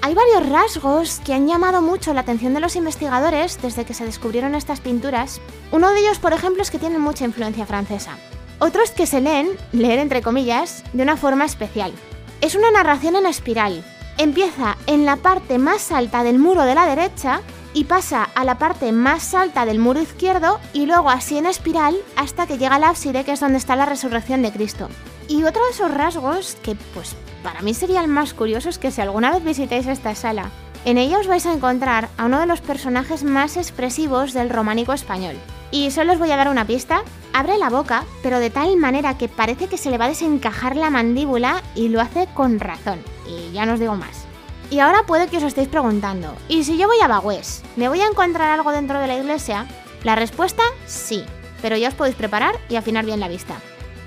Hay 0.05 0.13
varios 0.13 0.47
rasgos 0.47 1.19
que 1.25 1.33
han 1.33 1.47
llamado 1.47 1.81
mucho 1.81 2.13
la 2.13 2.21
atención 2.21 2.53
de 2.53 2.59
los 2.59 2.75
investigadores 2.75 3.59
desde 3.59 3.85
que 3.85 3.95
se 3.95 4.05
descubrieron 4.05 4.53
estas 4.53 4.79
pinturas. 4.79 5.41
Uno 5.71 5.89
de 5.89 5.99
ellos, 5.99 6.19
por 6.19 6.31
ejemplo, 6.31 6.61
es 6.61 6.69
que 6.69 6.77
tienen 6.77 7.01
mucha 7.01 7.25
influencia 7.25 7.65
francesa. 7.65 8.15
Otros 8.59 8.91
que 8.91 9.07
se 9.07 9.19
leen, 9.19 9.49
leer 9.71 9.97
entre 9.97 10.21
comillas, 10.21 10.83
de 10.93 11.01
una 11.01 11.17
forma 11.17 11.43
especial. 11.43 11.91
Es 12.39 12.53
una 12.53 12.69
narración 12.69 13.15
en 13.15 13.25
espiral. 13.25 13.83
Empieza 14.19 14.77
en 14.85 15.05
la 15.05 15.15
parte 15.15 15.57
más 15.57 15.91
alta 15.91 16.23
del 16.23 16.37
muro 16.37 16.61
de 16.65 16.75
la 16.75 16.85
derecha 16.85 17.41
y 17.73 17.85
pasa 17.85 18.29
a 18.35 18.45
la 18.45 18.59
parte 18.59 18.91
más 18.91 19.33
alta 19.33 19.65
del 19.65 19.79
muro 19.79 20.03
izquierdo 20.03 20.59
y 20.71 20.85
luego 20.85 21.09
así 21.09 21.39
en 21.39 21.47
espiral 21.47 21.95
hasta 22.15 22.45
que 22.45 22.59
llega 22.59 22.75
al 22.75 22.83
ábside 22.83 23.25
que 23.25 23.31
es 23.31 23.39
donde 23.39 23.57
está 23.57 23.75
la 23.75 23.87
resurrección 23.87 24.43
de 24.43 24.51
Cristo. 24.51 24.87
Y 25.27 25.43
otro 25.43 25.63
de 25.63 25.71
esos 25.71 25.91
rasgos 25.91 26.55
que 26.61 26.75
pues 26.93 27.15
para 27.43 27.61
mí 27.61 27.73
sería 27.73 28.01
el 28.01 28.07
más 28.07 28.33
curioso 28.33 28.69
es 28.69 28.77
que 28.77 28.91
si 28.91 29.01
alguna 29.01 29.31
vez 29.31 29.43
visitáis 29.43 29.87
esta 29.87 30.15
sala, 30.15 30.51
en 30.85 30.97
ella 30.97 31.19
os 31.19 31.27
vais 31.27 31.45
a 31.45 31.53
encontrar 31.53 32.09
a 32.17 32.25
uno 32.25 32.39
de 32.39 32.45
los 32.45 32.61
personajes 32.61 33.23
más 33.23 33.57
expresivos 33.57 34.33
del 34.33 34.49
románico 34.49 34.93
español. 34.93 35.35
Y 35.71 35.89
solo 35.91 36.13
os 36.13 36.19
voy 36.19 36.31
a 36.31 36.37
dar 36.37 36.47
una 36.47 36.65
pista, 36.67 37.03
abre 37.33 37.57
la 37.57 37.69
boca, 37.69 38.05
pero 38.21 38.39
de 38.39 38.51
tal 38.51 38.77
manera 38.77 39.17
que 39.17 39.27
parece 39.27 39.67
que 39.67 39.77
se 39.77 39.89
le 39.89 39.97
va 39.97 40.05
a 40.05 40.09
desencajar 40.09 40.75
la 40.75 40.91
mandíbula 40.91 41.63
y 41.73 41.89
lo 41.89 42.01
hace 42.01 42.27
con 42.33 42.59
razón. 42.59 42.99
Y 43.27 43.51
ya 43.51 43.65
no 43.65 43.73
os 43.73 43.79
digo 43.79 43.95
más. 43.95 44.25
Y 44.69 44.79
ahora 44.79 45.03
puede 45.07 45.27
que 45.27 45.37
os 45.37 45.43
estéis 45.43 45.67
preguntando, 45.67 46.35
¿y 46.47 46.63
si 46.63 46.77
yo 46.77 46.87
voy 46.87 46.97
a 47.01 47.07
Bagüés? 47.07 47.63
¿Me 47.75 47.89
voy 47.89 48.01
a 48.01 48.07
encontrar 48.07 48.51
algo 48.51 48.71
dentro 48.71 48.99
de 48.99 49.07
la 49.07 49.17
iglesia? 49.17 49.65
La 50.03 50.15
respuesta, 50.15 50.63
sí, 50.85 51.23
pero 51.61 51.77
ya 51.77 51.89
os 51.89 51.95
podéis 51.95 52.15
preparar 52.15 52.55
y 52.69 52.75
afinar 52.75 53.05
bien 53.05 53.19
la 53.19 53.27
vista. 53.27 53.55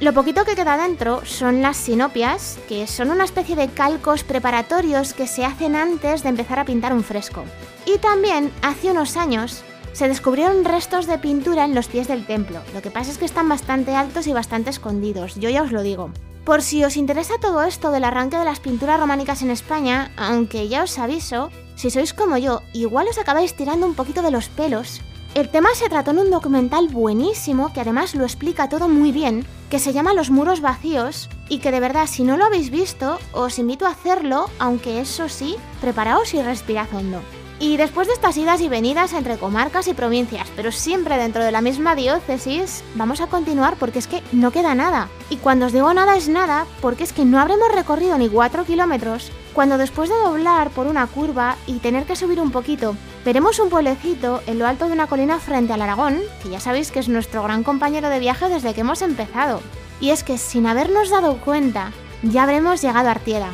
Lo 0.01 0.13
poquito 0.13 0.45
que 0.45 0.55
queda 0.55 0.77
dentro 0.77 1.27
son 1.27 1.61
las 1.61 1.77
sinopias, 1.77 2.57
que 2.69 2.87
son 2.87 3.11
una 3.11 3.25
especie 3.25 3.57
de 3.57 3.67
calcos 3.67 4.23
preparatorios 4.23 5.13
que 5.13 5.27
se 5.27 5.45
hacen 5.45 5.75
antes 5.75 6.23
de 6.23 6.29
empezar 6.29 6.61
a 6.61 6.65
pintar 6.65 6.93
un 6.93 7.03
fresco. 7.03 7.45
Y 7.85 7.99
también, 7.99 8.53
hace 8.63 8.93
unos 8.93 9.17
años, 9.17 9.65
se 9.93 10.07
descubrieron 10.07 10.65
restos 10.65 11.09
de 11.09 11.19
pintura 11.19 11.65
en 11.65 11.75
los 11.75 11.89
pies 11.89 12.07
del 12.07 12.27
templo. 12.27 12.61
Lo 12.75 12.81
que 12.81 12.93
pasa 12.93 13.11
es 13.11 13.19
que 13.19 13.25
están 13.25 13.49
bastante 13.49 13.97
altos 13.97 14.29
y 14.29 14.33
bastante 14.33 14.71
escondidos, 14.71 15.35
yo 15.35 15.51
ya 15.51 15.65
os 15.65 15.73
lo 15.73 15.83
digo. 15.83 16.13
Por 16.45 16.63
si 16.63 16.85
os 16.85 16.97
interesa 16.97 17.35
todo 17.41 17.65
esto 17.65 17.91
del 17.91 18.05
arranque 18.05 18.39
de 18.39 18.45
las 18.45 18.61
pinturas 18.61 19.01
románicas 19.01 19.43
en 19.43 19.51
España, 19.51 20.13
aunque 20.17 20.69
ya 20.69 20.85
os 20.85 20.97
aviso, 21.01 21.51
si 21.75 21.91
sois 21.91 22.15
como 22.15 22.39
yo, 22.39 22.63
igual 22.73 23.09
os 23.09 23.19
acabáis 23.19 23.55
tirando 23.55 23.85
un 23.85 23.95
poquito 23.95 24.23
de 24.23 24.31
los 24.31 24.49
pelos 24.49 25.01
el 25.41 25.51
tema 25.51 25.69
se 25.75 25.89
trató 25.89 26.11
en 26.11 26.19
un 26.19 26.31
documental 26.31 26.89
buenísimo 26.89 27.73
que 27.73 27.81
además 27.81 28.15
lo 28.15 28.25
explica 28.25 28.69
todo 28.69 28.89
muy 28.89 29.13
bien, 29.13 29.47
que 29.71 29.79
se 29.79 29.93
llama 29.93 30.15
Los 30.15 30.31
muros 30.31 30.61
vacíos 30.61 31.29
y 31.49 31.59
que 31.59 31.71
de 31.71 31.79
verdad 31.81 32.07
si 32.07 32.25
no 32.25 32.37
lo 32.37 32.45
habéis 32.45 32.71
visto 32.71 33.19
os 33.33 33.59
invito 33.59 33.87
a 33.87 33.91
hacerlo, 33.91 34.51
aunque 34.59 35.01
eso 35.01 35.29
sí, 35.29 35.57
preparaos 35.81 36.35
y 36.35 36.43
respirad 36.43 36.89
hondo. 36.93 37.21
Y 37.61 37.77
después 37.77 38.07
de 38.07 38.15
estas 38.15 38.37
idas 38.37 38.61
y 38.61 38.69
venidas 38.69 39.13
entre 39.13 39.37
comarcas 39.37 39.89
y 39.89 39.95
provincias, 39.95 40.47
pero 40.55 40.71
siempre 40.71 41.17
dentro 41.17 41.43
de 41.43 41.51
la 41.51 41.61
misma 41.61 41.97
diócesis, 41.97 42.85
vamos 42.95 43.21
a 43.21 43.27
continuar 43.27 43.77
porque 43.77 43.99
es 43.99 44.07
que 44.07 44.23
no 44.31 44.53
queda 44.53 44.77
nada. 44.77 45.09
Y 45.29 45.39
cuando 45.39 45.67
os 45.67 45.73
digo 45.73 45.93
nada 45.93 46.17
es 46.17 46.29
nada, 46.29 46.67
porque 46.81 47.03
es 47.03 47.13
que 47.13 47.25
no 47.25 47.41
habremos 47.41 47.75
recorrido 47.75 48.17
ni 48.17 48.29
4 48.29 48.65
kilómetros, 48.65 49.33
cuando 49.55 49.77
después 49.77 50.09
de 50.09 50.15
doblar 50.15 50.71
por 50.71 50.87
una 50.87 51.09
curva 51.09 51.57
y 51.67 51.79
tener 51.79 52.05
que 52.05 52.15
subir 52.15 52.41
un 52.41 52.53
poquito, 52.53 52.95
veremos 53.25 53.59
un 53.59 53.71
pueblecito 53.71 54.41
en 54.47 54.61
lo 54.61 54.67
alto 54.69 54.87
de 54.87 54.93
una 54.93 55.09
colina 55.09 55.41
frente 55.41 55.73
al 55.73 55.83
Aragón, 55.83 56.21
que 56.43 56.51
ya 56.51 56.61
sabéis 56.61 56.93
que 56.93 57.01
es 57.01 57.09
nuestro 57.09 57.43
gran 57.43 57.65
compañero 57.65 58.09
de 58.09 58.21
viaje 58.21 58.49
desde 58.49 58.73
que 58.73 58.83
hemos 58.83 59.03
empezado. 59.03 59.61
Y 60.01 60.11
es 60.11 60.23
que 60.23 60.39
sin 60.39 60.67
habernos 60.67 61.11
dado 61.11 61.39
cuenta, 61.39 61.91
ya 62.23 62.45
habremos 62.45 62.81
llegado 62.83 63.09
a 63.09 63.13
Artieda. 63.13 63.51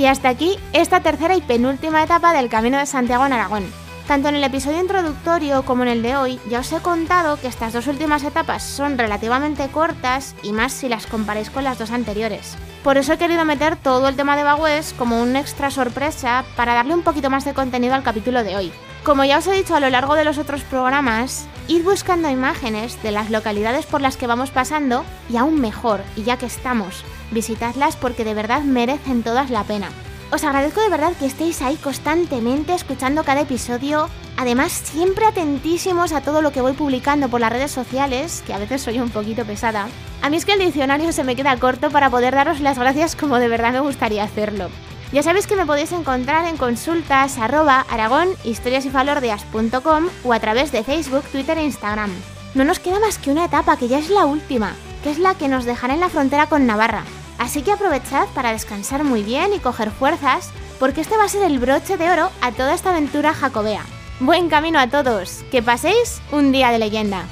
Y 0.00 0.06
hasta 0.06 0.30
aquí 0.30 0.56
esta 0.72 1.00
tercera 1.00 1.36
y 1.36 1.42
penúltima 1.42 2.02
etapa 2.02 2.32
del 2.32 2.48
Camino 2.48 2.78
de 2.78 2.86
Santiago 2.86 3.26
en 3.26 3.34
Aragón. 3.34 3.70
Tanto 4.08 4.30
en 4.30 4.34
el 4.34 4.44
episodio 4.44 4.80
introductorio 4.80 5.62
como 5.66 5.82
en 5.82 5.90
el 5.90 6.02
de 6.02 6.16
hoy 6.16 6.40
ya 6.48 6.60
os 6.60 6.72
he 6.72 6.80
contado 6.80 7.38
que 7.38 7.48
estas 7.48 7.74
dos 7.74 7.86
últimas 7.86 8.24
etapas 8.24 8.62
son 8.62 8.96
relativamente 8.96 9.68
cortas 9.68 10.34
y 10.42 10.52
más 10.52 10.72
si 10.72 10.88
las 10.88 11.06
comparáis 11.06 11.50
con 11.50 11.64
las 11.64 11.78
dos 11.78 11.90
anteriores. 11.90 12.56
Por 12.82 12.96
eso 12.96 13.12
he 13.12 13.18
querido 13.18 13.44
meter 13.44 13.76
todo 13.76 14.08
el 14.08 14.16
tema 14.16 14.38
de 14.38 14.44
Bagües 14.44 14.94
como 14.94 15.20
un 15.20 15.36
extra 15.36 15.70
sorpresa 15.70 16.46
para 16.56 16.72
darle 16.72 16.94
un 16.94 17.02
poquito 17.02 17.28
más 17.28 17.44
de 17.44 17.52
contenido 17.52 17.92
al 17.92 18.02
capítulo 18.02 18.42
de 18.42 18.56
hoy. 18.56 18.72
Como 19.04 19.24
ya 19.24 19.38
os 19.38 19.46
he 19.46 19.52
dicho 19.52 19.74
a 19.74 19.80
lo 19.80 19.88
largo 19.88 20.14
de 20.14 20.24
los 20.24 20.36
otros 20.36 20.62
programas, 20.62 21.46
id 21.68 21.82
buscando 21.82 22.28
imágenes 22.28 23.02
de 23.02 23.12
las 23.12 23.30
localidades 23.30 23.86
por 23.86 24.02
las 24.02 24.18
que 24.18 24.26
vamos 24.26 24.50
pasando 24.50 25.04
y 25.30 25.38
aún 25.38 25.58
mejor, 25.58 26.02
y 26.16 26.22
ya 26.22 26.36
que 26.36 26.44
estamos, 26.44 27.02
visitadlas 27.30 27.96
porque 27.96 28.24
de 28.24 28.34
verdad 28.34 28.60
merecen 28.60 29.22
todas 29.22 29.48
la 29.48 29.64
pena. 29.64 29.88
Os 30.30 30.44
agradezco 30.44 30.82
de 30.82 30.90
verdad 30.90 31.14
que 31.18 31.24
estéis 31.24 31.62
ahí 31.62 31.76
constantemente 31.76 32.74
escuchando 32.74 33.24
cada 33.24 33.40
episodio, 33.40 34.10
además 34.36 34.70
siempre 34.70 35.24
atentísimos 35.24 36.12
a 36.12 36.20
todo 36.20 36.42
lo 36.42 36.52
que 36.52 36.60
voy 36.60 36.74
publicando 36.74 37.30
por 37.30 37.40
las 37.40 37.52
redes 37.52 37.70
sociales, 37.70 38.44
que 38.46 38.52
a 38.52 38.58
veces 38.58 38.82
soy 38.82 39.00
un 39.00 39.08
poquito 39.08 39.46
pesada. 39.46 39.88
A 40.20 40.28
mí 40.28 40.36
es 40.36 40.44
que 40.44 40.52
el 40.52 40.60
diccionario 40.60 41.10
se 41.12 41.24
me 41.24 41.36
queda 41.36 41.56
corto 41.56 41.90
para 41.90 42.10
poder 42.10 42.34
daros 42.34 42.60
las 42.60 42.78
gracias 42.78 43.16
como 43.16 43.38
de 43.38 43.48
verdad 43.48 43.72
me 43.72 43.80
gustaría 43.80 44.24
hacerlo. 44.24 44.68
Ya 45.12 45.24
sabéis 45.24 45.48
que 45.48 45.56
me 45.56 45.66
podéis 45.66 45.90
encontrar 45.90 46.46
en 46.46 46.56
consultas 46.56 47.36
arroba 47.38 47.84
aragón 47.90 48.28
o 50.24 50.32
a 50.32 50.40
través 50.40 50.70
de 50.70 50.84
Facebook, 50.84 51.24
Twitter 51.32 51.58
e 51.58 51.64
Instagram. 51.64 52.10
no 52.54 52.64
nos 52.64 52.78
queda 52.78 53.00
más 53.00 53.18
que 53.18 53.30
una 53.30 53.44
etapa, 53.44 53.76
que 53.76 53.88
ya 53.88 53.98
es 53.98 54.08
la 54.08 54.24
última, 54.24 54.74
que 55.02 55.10
es 55.10 55.18
la 55.18 55.34
que 55.34 55.48
nos 55.48 55.64
dejará 55.64 55.94
en 55.94 56.00
la 56.00 56.10
frontera 56.10 56.46
con 56.46 56.66
Navarra. 56.66 57.04
Así 57.38 57.62
que 57.62 57.72
aprovechad 57.72 58.28
para 58.34 58.52
descansar 58.52 59.02
muy 59.02 59.22
bien 59.22 59.52
y 59.52 59.58
coger 59.58 59.90
fuerzas, 59.90 60.50
porque 60.78 61.00
este 61.00 61.16
va 61.16 61.24
a 61.24 61.28
ser 61.28 61.42
el 61.42 61.58
broche 61.58 61.96
de 61.96 62.08
oro 62.08 62.30
a 62.40 62.52
toda 62.52 62.74
esta 62.74 62.90
aventura 62.90 63.34
jacobea. 63.34 63.84
Buen 64.20 64.48
camino 64.48 64.78
a 64.78 64.88
todos, 64.88 65.44
que 65.50 65.62
paséis 65.62 66.20
un 66.30 66.52
día 66.52 66.70
de 66.70 66.78
leyenda. 66.78 67.24